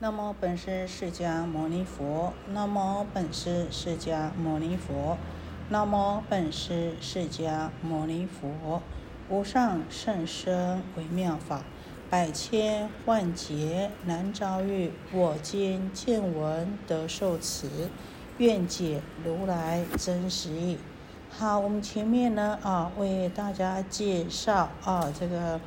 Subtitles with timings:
[0.00, 5.18] 那么本师释迦牟尼佛，那么本师释迦牟尼佛，
[5.70, 8.80] 那么本师释迦牟尼佛，
[9.28, 11.64] 无上甚深微妙法，
[12.08, 14.92] 百千万劫难遭遇。
[15.12, 17.68] 我今见闻得受持，
[18.36, 20.78] 愿解如来真实义。
[21.28, 25.60] 好，我们前面呢啊，为大家介绍啊这个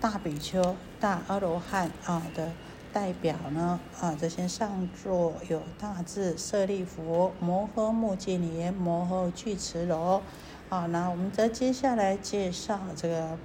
[0.00, 2.52] 大比丘、大阿罗汉啊的。
[2.94, 10.22] 代表呢啊，这些上座有大智舍利佛、摩诃目犍连、摩诃俱迟罗
[10.68, 10.86] 啊。
[10.86, 13.36] 那我们再接下来介绍这个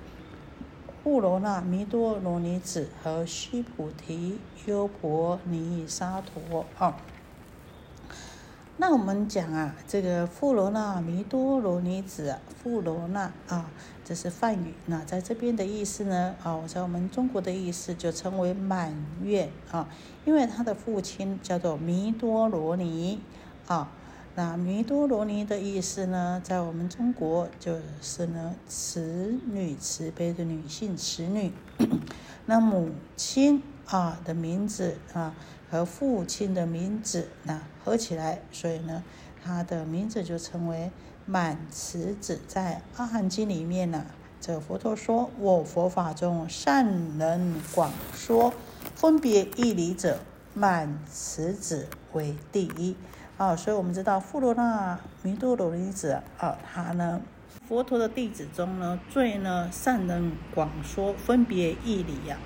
[1.03, 4.37] 护罗那弥多罗尼子和须菩提
[4.67, 6.95] 优婆尼沙陀啊。
[8.81, 13.69] 那我们讲啊，这个富罗那弥多罗尼子，富罗那啊，
[14.05, 14.73] 这是梵语。
[14.85, 19.89] 那在这边的意思呢，啊，我在我们中国的意思就称为满月啊，
[20.23, 23.19] 因为他的父亲叫做弥多罗尼
[23.67, 23.91] 啊。
[24.35, 31.51] 那弥多罗尼的意思呢，在我们中国就是呢，慈女慈悲的女性慈女。
[32.47, 35.35] 那母亲啊的名字啊。
[35.69, 39.03] 和父亲的名字那合起来，所以呢，
[39.43, 40.91] 他的名字就称为
[41.25, 42.39] 满慈子。
[42.47, 44.05] 在《阿含经》里面呢，
[44.41, 48.51] 这个佛陀说：“我佛法中善能广说，
[48.95, 50.19] 分别义理者，
[50.53, 52.95] 满慈子为第一。”
[53.37, 57.21] 啊，所以我们知道富罗那弥多罗尼子啊，他呢，
[57.67, 62.37] 佛陀的弟子中呢，最呢善能广说分别义理呀。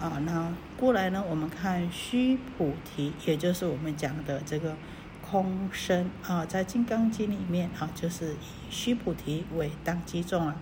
[0.00, 1.22] 啊，那过来呢？
[1.28, 4.74] 我们看须菩提，也就是我们讲的这个
[5.20, 10.56] 空身啊，在《金刚经》里面啊，就是以须菩提为当机众啊。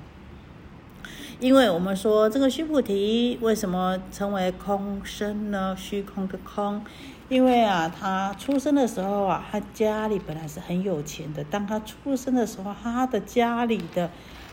[1.38, 5.76] 因为我们说这个须菩提为什么称为空身呢？
[5.78, 6.84] 虚空的空，
[7.28, 11.44] 因为啊，他出生的时候啊，他家里本来是很有钱的。
[11.44, 14.10] 当他出生的时候，他的家里的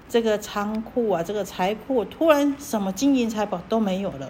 [0.07, 4.29] 这个仓库啊，这个财库突然什么金银财宝都没有了。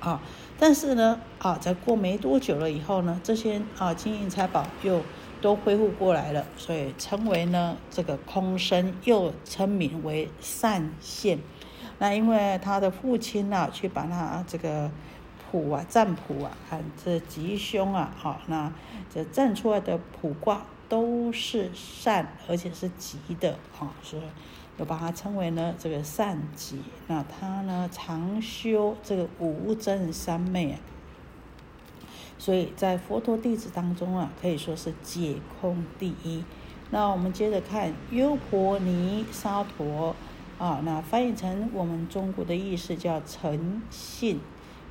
[0.00, 0.20] 啊，
[0.58, 5.02] 但是呢，啊，在过没多久了以后呢，这些啊金银财宝又
[5.42, 11.38] 都恢复过来了，所以称为呢这个空身，又称名为善现。
[11.98, 14.90] 那因为他的父亲呢，去把他这个
[15.50, 18.72] 卜啊占卜啊，看这吉凶啊，好，那
[19.12, 24.22] 这占出来的卜卦都是善，而且是吉的，啊，所以。
[24.78, 30.78] 又把它称为呢这个善己，那他呢常修这个无真三昧啊，
[32.38, 36.44] 所以在佛陀弟子当中啊，可以说是解空第一。
[36.90, 40.14] 那我们接着看优婆尼沙陀
[40.58, 44.40] 啊，那翻译成我们中国的意思叫诚信，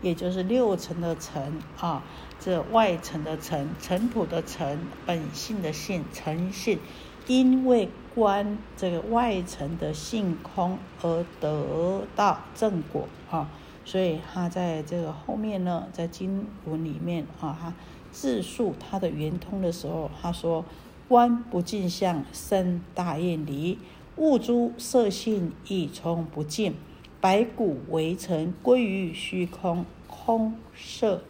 [0.02, 2.04] 也就是六层的层啊，
[2.40, 6.80] 这外层的层，尘土的尘，本性的性，诚信，
[7.28, 7.90] 因为。
[8.16, 13.50] 观这个外层的性空而得到正果啊，
[13.84, 17.74] 所以他在这个后面呢，在经文里面啊，他
[18.12, 20.64] 自述他的圆通的时候，他说：
[21.08, 23.80] 观不净相生大厌离，
[24.18, 26.76] 物诸色性亦从不净，
[27.20, 31.24] 白骨为尘归于虚空，空色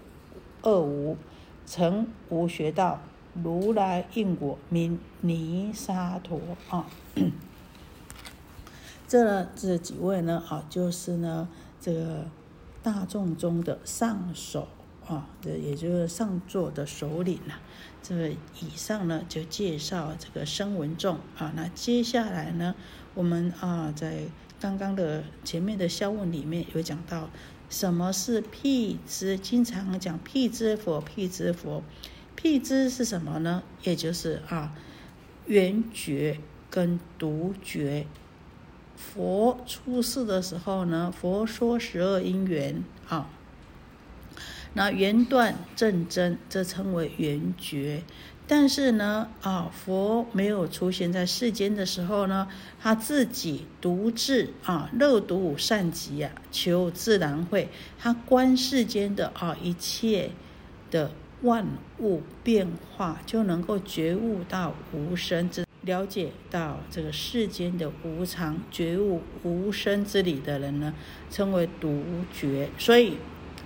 [0.63, 1.15] 二无，
[1.65, 2.99] 成无学道。
[3.41, 6.39] 如来应果名尼沙陀
[6.69, 6.85] 啊，
[9.07, 11.47] 这这几位呢啊，就是呢
[11.81, 12.25] 这个
[12.83, 14.67] 大众中的上首
[15.07, 17.55] 啊，这也就是上座的首领呐。
[18.03, 22.75] 这以上呢就介绍这个声闻众啊，那接下来呢，
[23.15, 24.25] 我们啊在
[24.59, 27.29] 刚刚的前面的消问里面有讲到
[27.69, 31.81] 什么是辟支，经常讲辟支佛，辟支佛。
[32.35, 33.63] 辟支是什么呢？
[33.83, 34.73] 也就是啊，
[35.45, 36.39] 圆觉
[36.69, 38.05] 跟独觉。
[38.95, 43.29] 佛出世的时候呢，佛说十二因缘啊，
[44.73, 48.03] 那圆断正真，这称为圆觉。
[48.45, 52.47] 但是呢，啊，佛没有出现在世间的时候呢，
[52.81, 60.31] 他自己独自啊，乐独善极啊，求自然会，他观世间的啊一切
[60.91, 61.12] 的。
[61.44, 61.66] 万
[62.00, 62.68] 物变
[62.98, 70.94] 化，就能够觉悟到无生之，了解到这个世间的无常，觉悟无生之理的人呢，
[71.30, 72.04] 称为独
[72.34, 72.69] 觉。
[72.78, 73.18] 所以，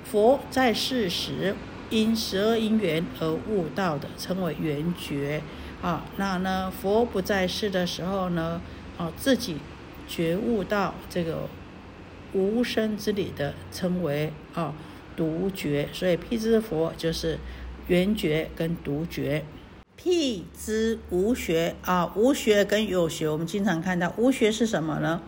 [0.04, 1.56] 佛在世时
[1.90, 5.42] 因十二因缘而悟道的，称为圆觉。
[5.80, 8.60] 啊，那呢，佛不在世的时候呢，
[8.98, 9.58] 啊，自己
[10.08, 11.48] 觉悟到这个
[12.34, 14.74] 无生之理的，称为啊
[15.16, 17.38] 独觉，所以辟支佛就是
[17.88, 19.44] 圆觉跟独觉。
[19.96, 25.22] 辟之无学啊，无学跟有学，我们经常看到无学是什么呢？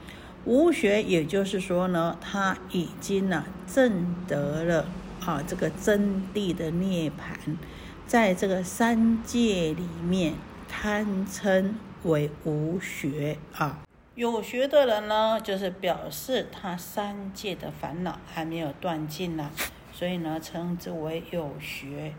[0.45, 4.85] 无学也就是说呢，他已经呢证得了
[5.25, 7.57] 啊这个真谛的涅盘，
[8.05, 10.33] 在这个三界里面
[10.67, 13.79] 堪称为无学啊。
[14.15, 19.49] 有学的人呢，就是表示他三界的烦恼还没有断尽呢，
[19.91, 22.13] 所以呢称之为有学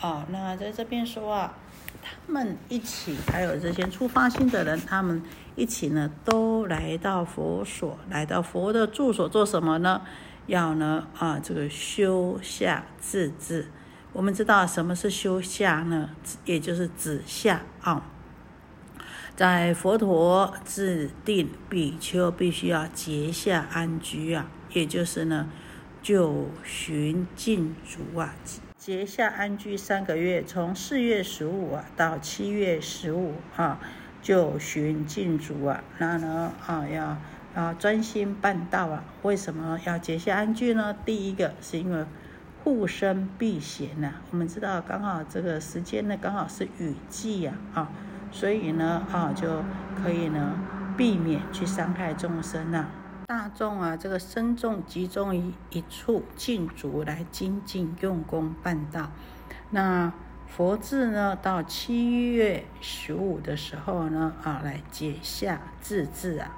[0.00, 0.26] 啊。
[0.30, 1.54] 那在这边说啊。
[2.00, 5.20] 他们一起，还有这些出发心的人，他们
[5.56, 10.00] 一起呢，都来到佛所，来到佛的住所做什么呢？
[10.46, 13.66] 要呢啊，这个修下自治。
[14.12, 16.10] 我们知道什么是修下呢？
[16.46, 18.06] 也就是止下啊。
[19.36, 25.50] 在佛陀制定比丘必须要结下安居啊，也就是呢，
[26.00, 28.32] 就寻禁足啊。
[28.78, 33.80] 结下安居三个月，从四月十五啊到七月十五啊，
[34.22, 35.82] 就寻禁足啊。
[35.98, 37.16] 那呢啊要
[37.56, 39.02] 啊专心办道啊。
[39.22, 40.94] 为什么要结下安居呢？
[41.04, 42.06] 第一个是因为
[42.62, 44.12] 护身避嫌呐。
[44.30, 47.90] 我们知道刚好这个时间呢刚好是雨季呀啊，
[48.30, 49.64] 所以呢啊就
[50.00, 50.52] 可以呢
[50.96, 52.86] 避免去伤害众生呐。
[53.28, 59.10] 大众啊，这个身众集中于一处，禁足来精进用功办道。
[59.68, 60.10] 那
[60.46, 66.56] 佛智呢，到七月十五的时候呢，啊，来解下自治啊。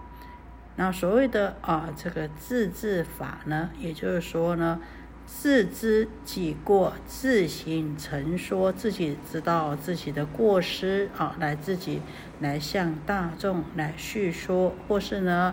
[0.77, 4.81] 那所谓的啊，这个自治法呢，也就是说呢，
[5.27, 12.01] 自知己过，自行陈说，自己知道自己的过失啊，来自己
[12.39, 15.53] 来向大众来叙说，或是呢。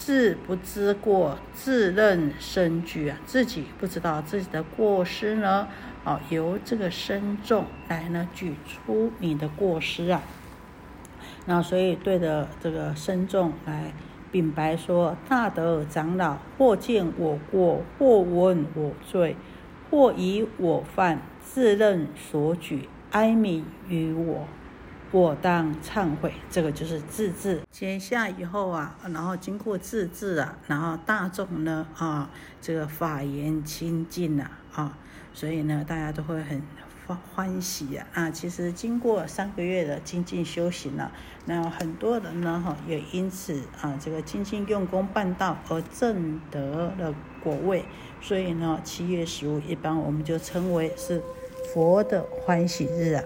[0.00, 5.68] 自不知过，自认身具啊，自己不知道自己的过失呢，
[6.04, 10.22] 哦，由这个身众来呢举出你的过失啊，
[11.44, 13.92] 那所以对着这个身众来
[14.32, 19.36] 禀白说：大德长老，或见我过，或闻我罪，
[19.90, 24.48] 或以我犯，自认所举，哀悯于我。
[25.12, 27.60] 我当忏悔，这个就是自治。
[27.72, 32.30] 结下以后啊，然后经过自治啊，然后大众呢啊，
[32.60, 34.96] 这个法言清净呐啊，
[35.34, 36.62] 所以呢，大家都会很
[37.08, 38.06] 欢欢喜啊。
[38.14, 41.10] 啊，其实经过三个月的精进修行了，
[41.44, 47.84] 那很多人呢哈，也因此啊，这个精进用功办道而证得了果位。
[48.20, 51.20] 所以呢，七月十五一般我们就称为是
[51.74, 53.24] 佛的欢喜日啊。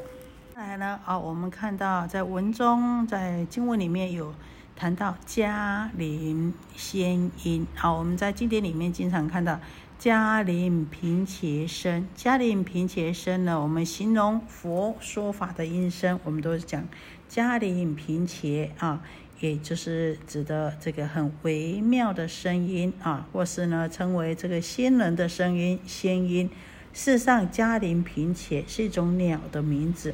[0.74, 4.34] 来呢啊，我们看到在文中，在经文里面有
[4.74, 7.64] 谈到嘉陵仙音。
[7.76, 9.60] 好，我们在经典里面经常看到
[10.00, 12.08] 嘉陵频伽声。
[12.16, 16.82] 嘉陵频伽声呢，我们形容佛说法的音声，我们都是讲
[17.28, 19.00] 嘉陵频伽啊，
[19.38, 26.50] 也就是指的这个很微妙的声音啊，或是呢称为这个仙人的声音仙音。
[26.92, 30.12] 事实上，嘉陵频伽是一种鸟的名字。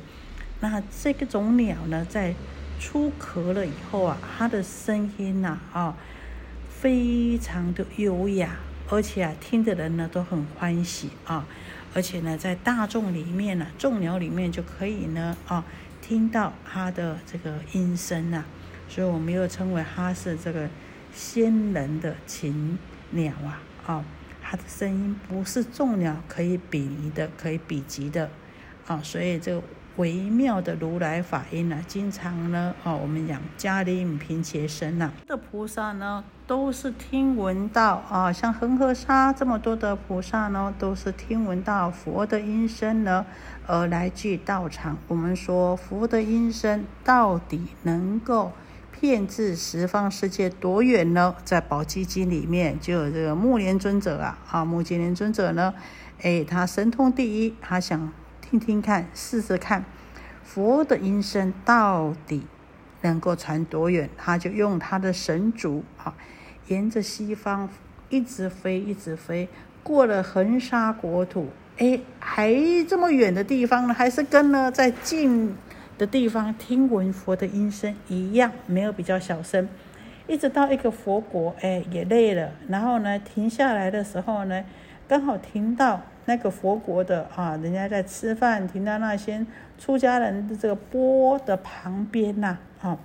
[0.62, 2.34] 那这个种鸟呢，在
[2.78, 5.96] 出壳了以后啊，它的声音呐啊，
[6.68, 8.56] 非常的优雅，
[8.90, 11.46] 而且啊，听的人呢都很欢喜啊，
[11.94, 15.64] 而且呢，在大众里面呢，众鸟里面就可以呢啊，
[16.02, 18.44] 听到它的这个音声呐，
[18.86, 20.68] 所以我们又称为它是这个
[21.14, 22.78] 仙人的禽
[23.12, 24.04] 鸟啊啊，
[24.42, 28.30] 它的声音不是众鸟可以比拟的，可以比及的
[28.86, 29.62] 啊，所以这个。
[29.96, 43.26] 微妙的如来法音呢，经常呢，哦，我们讲嘉陵频伽声呐的菩萨呢，都是听闻到啊，像恒河沙这么多的菩萨呢，都是听闻到佛的音声呢，
[43.66, 44.96] 而来聚道场。
[45.08, 48.52] 我们说佛的音声到底能够
[48.92, 51.34] 骗至十方世界多远呢？
[51.44, 55.74] 在宝积经里面就有这个目连尊者啊，啊，目犍连尊者呢，
[56.22, 58.10] 哎，他神通第一，他想。
[58.50, 59.84] 听听看，试试看，
[60.42, 62.44] 佛的音声到底
[63.02, 64.10] 能够传多远？
[64.18, 66.12] 他就用他的神足啊，
[66.66, 67.68] 沿着西方
[68.08, 69.48] 一直飞，一直飞，
[69.84, 72.52] 过了恒沙国土，哎，还
[72.88, 75.54] 这么远的地方呢，还是跟呢在近
[75.96, 79.68] 的地方听闻佛的音声一样，没有比较小声。
[80.26, 84.64] 一直到一个佛国，哎，也累了，然后呢，停下来的时候呢，
[85.06, 86.02] 刚好停到。
[86.30, 89.44] 那个佛国的啊，人家在吃饭，停到那些
[89.80, 92.96] 出家人的这个钵的旁边呐，啊，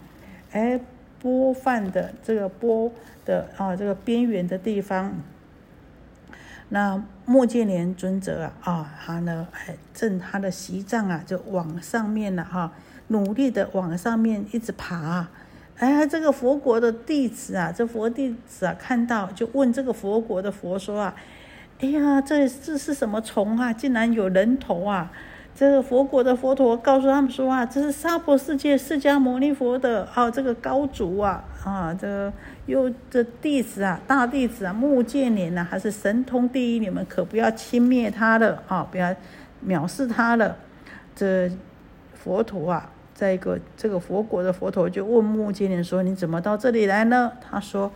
[0.52, 0.80] 哎，
[1.20, 2.92] 钵饭的这个钵
[3.26, 5.12] 的啊，这个边缘的地方，
[6.70, 12.72] 那莫建莲尊者啊，啊，他呢，哎正他的席杖啊，就往上面了哈，
[13.08, 15.28] 努力的往上面一直爬。
[15.78, 21.16] 哎，这个佛国的弟子啊，这佛弟子啊，看到就问这个佛国的佛说啊，
[21.80, 23.74] 哎呀，这这是什么虫啊？
[23.74, 25.12] 竟然有人头啊！
[25.54, 32.34] 这个佛国的佛陀告诉他们说啊，这是娑婆世界释迦牟尼佛的啊，这个高足啊，啊，这个
[32.66, 39.14] 又这弟子啊，大弟子啊，目犍连呐，还是神通第一，你们可不要轻蔑他的啊，不要
[39.68, 40.56] 藐视他的。
[41.14, 41.52] 这
[42.14, 47.92] 佛陀啊，在一个这个佛国的佛陀就问目犍连说：“你怎么到这里来呢？”他说：“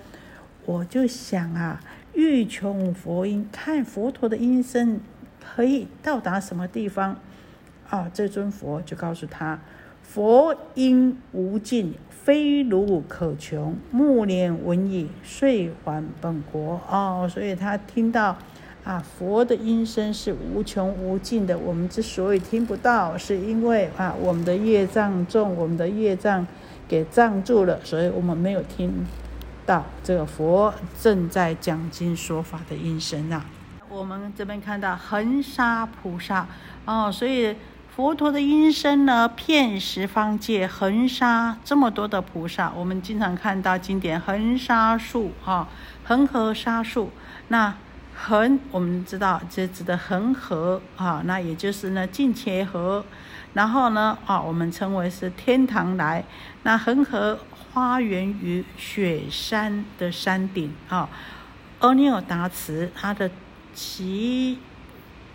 [0.65, 1.81] 我就想啊，
[2.13, 5.00] 欲穷佛音，看佛陀的音声
[5.39, 7.18] 可以到达什么地方。”
[7.89, 9.60] 啊，这尊佛就告诉他
[10.04, 13.75] ：“佛音无尽，非如可穷。
[13.89, 18.38] 目连闻已，遂还本国。”哦，所以他听到
[18.84, 21.58] 啊，佛的音声是无穷无尽的。
[21.58, 26.46] 我们之所以听不到，是因为啊，我们的业障重，我们的业障
[26.88, 29.06] 给障住了，所以我们没有听
[29.70, 33.46] 到这个佛正在讲经说法的音声啊。
[33.88, 36.48] 我们这边看到恒沙菩萨
[36.86, 37.56] 哦，所以。
[37.96, 42.72] 佛陀的音声呢，遍十方界，恒沙这么多的菩萨。
[42.74, 45.68] 我们经常看到经典恒沙数，哈，
[46.06, 47.12] 恒河沙数。
[47.50, 47.76] 那
[48.16, 53.04] 恒，我们知道这指的恒河啊，那也就是呢净切河。
[53.54, 56.24] 然后呢，啊，我们称为是天堂来。
[56.64, 57.38] 那恒河
[57.74, 61.10] 花园于雪山的山顶啊。
[61.80, 63.32] 阿耨达茨，它的
[63.74, 64.60] 其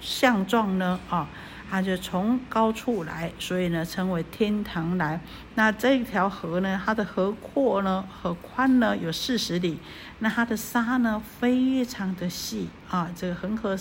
[0.00, 1.28] 相状呢，啊。
[1.70, 5.18] 它就从高处来，所以呢称为天堂来。
[5.56, 9.78] 那这条河呢，它的河阔呢，河宽呢有四十里。
[10.20, 13.76] 那它的沙呢非常的细啊，这个恒河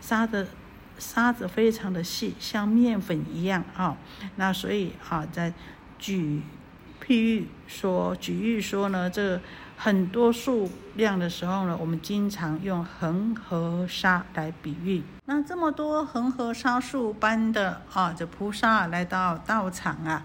[0.00, 0.48] 沙的
[0.98, 3.96] 沙子非常的细，像面粉一样啊。
[4.36, 5.52] 那所以啊，在
[5.98, 6.40] 举
[7.08, 9.40] 譬喻说，举喻说呢，这。
[9.80, 15.04] 很多数量的时候呢，我们经常用恒河沙来比喻。
[15.26, 20.24] 那这么多恒河沙数般的啊，这菩萨来到道场啊，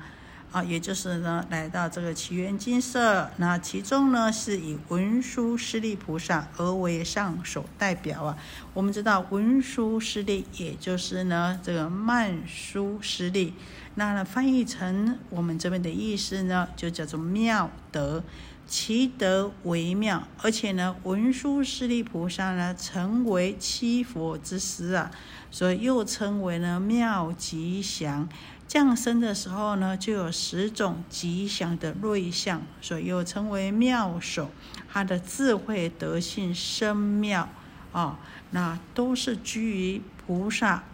[0.53, 3.27] 啊，也就是呢来到这个奇缘金色。
[3.37, 8.37] 那其中呢是以文殊师利菩萨而为上首代表啊。
[8.75, 13.55] 我们知道文殊师利，也就是呢这个曼殊师利。
[13.95, 18.23] 那呢翻译成我们这边的意思呢，就叫做妙德。
[18.65, 25.11] 其德为妙，而且呢，文殊师利菩萨呢，成为七佛之师啊，
[25.51, 28.29] 所以又称为呢妙吉祥。
[28.73, 34.49] 降生的时候呢，就有十种吉祥的瑞相，所以又称为妙手。
[34.91, 37.47] 他的智慧德性深妙
[37.91, 40.85] 啊，那都是居于菩萨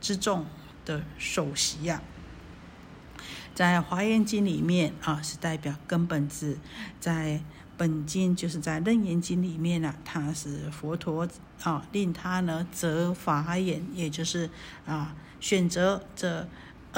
[0.00, 0.46] 之众
[0.84, 2.00] 的首席呀。
[3.52, 6.58] 在华严经里面啊，是代表根本智；
[7.00, 7.42] 在
[7.76, 11.26] 本经，就是在楞严经里面呢，它是佛陀
[11.64, 14.48] 啊，令他呢择法眼，也就是
[14.86, 16.46] 啊，选择这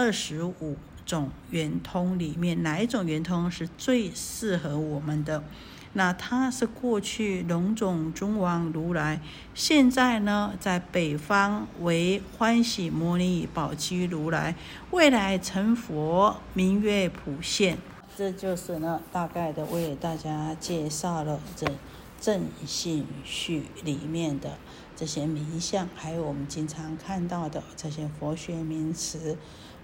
[0.01, 5.45] 二十五种圆通里面，哪一种圆通是最适合我们的？
[5.93, 9.21] 那它是过去龙种中王如来，
[9.55, 14.55] 现在呢在北方为欢喜摩尼宝积如来，
[14.91, 17.77] 未来成佛名曰普现。
[18.17, 21.67] 这就是呢大概的为大家介绍了这
[22.19, 24.57] 正信序里面的
[24.97, 29.37] 这些名相，还有我们经常看到的这些佛学名词。